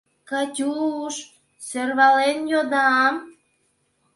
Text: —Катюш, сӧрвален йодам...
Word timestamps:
—Катюш, 0.29 1.15
сӧрвален 1.67 2.39
йодам... 2.51 3.15